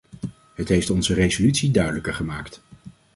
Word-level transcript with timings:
Het 0.53 0.69
heeft 0.69 0.89
onze 0.89 1.13
resolutie 1.13 1.71
duidelijker 1.71 2.13
gemaakt. 2.13 2.61